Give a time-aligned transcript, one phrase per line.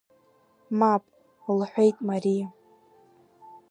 [0.79, 1.03] Мап,–
[1.57, 2.47] лҳәеит Мариа.